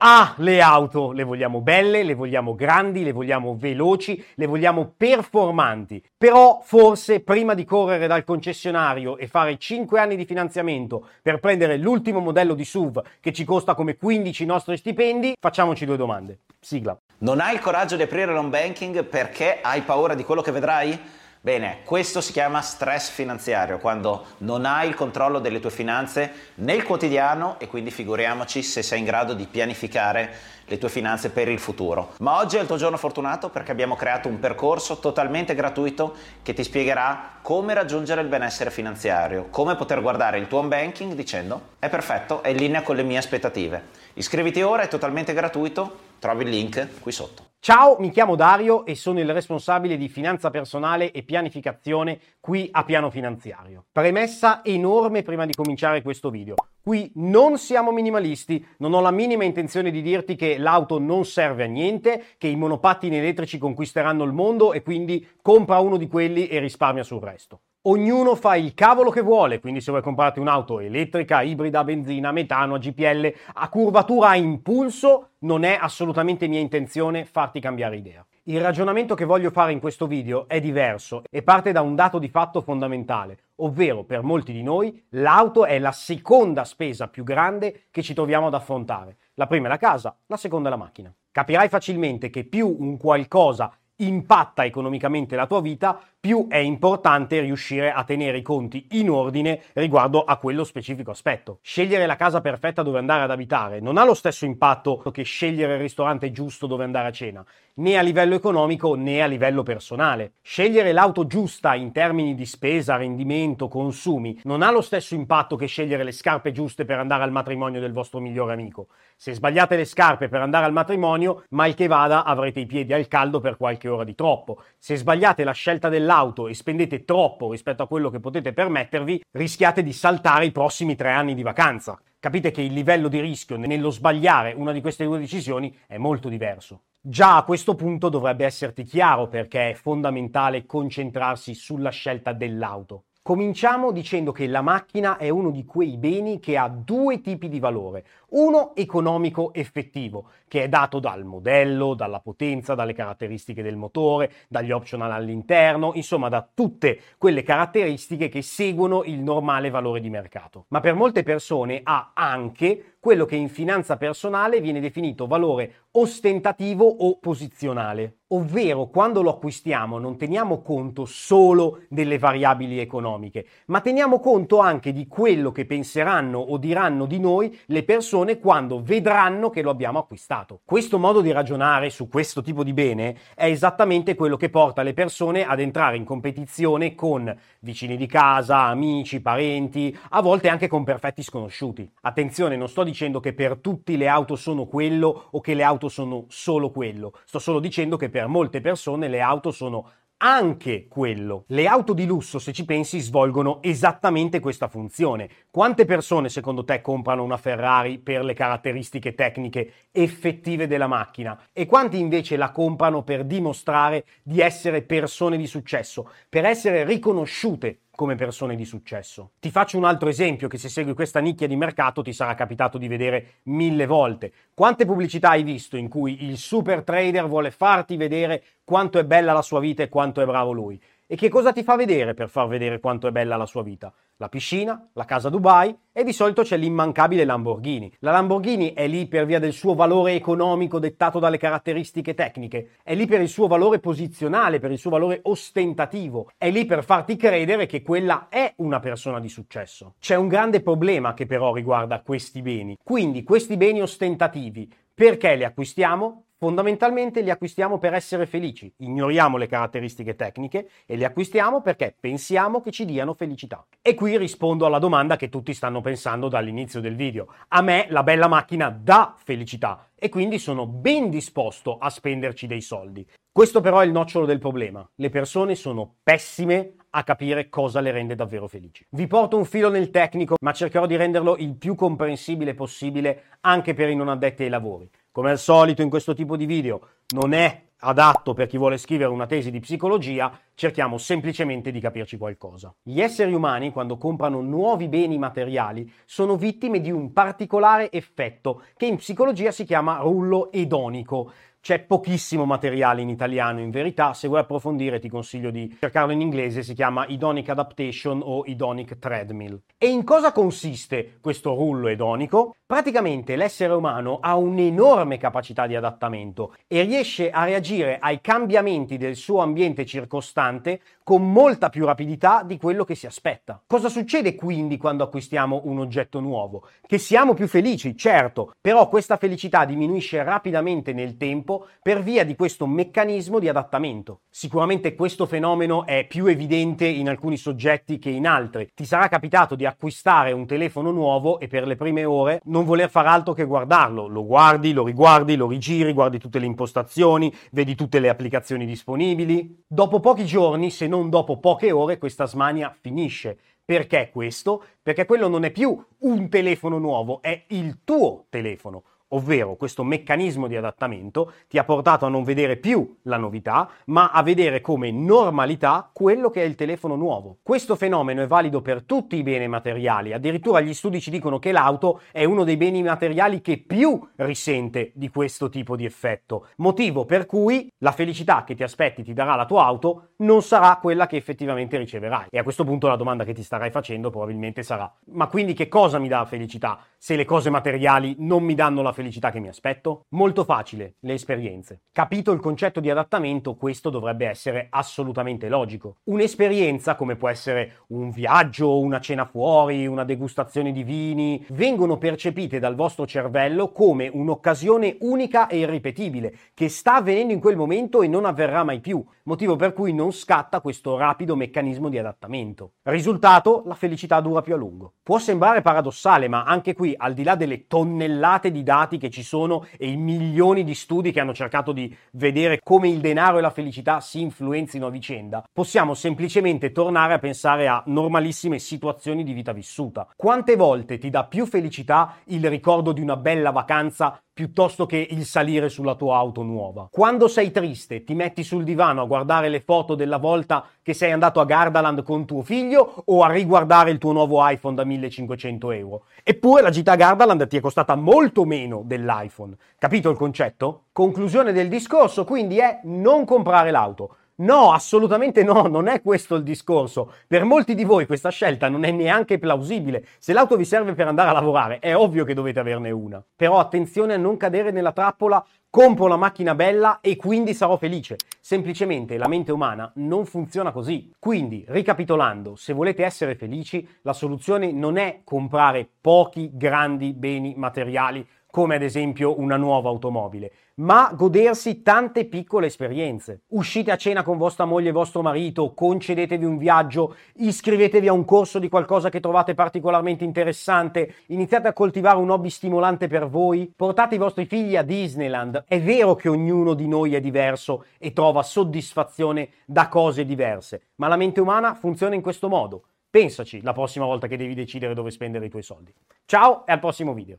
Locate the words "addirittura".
370.12-370.60